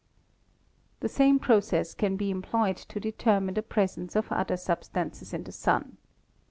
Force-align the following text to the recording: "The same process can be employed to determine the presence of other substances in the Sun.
"The 1.01 1.07
same 1.09 1.37
process 1.37 1.93
can 1.93 2.17
be 2.17 2.31
employed 2.31 2.77
to 2.77 2.99
determine 2.99 3.53
the 3.53 3.61
presence 3.61 4.15
of 4.15 4.31
other 4.31 4.57
substances 4.57 5.31
in 5.31 5.43
the 5.43 5.51
Sun. 5.51 5.97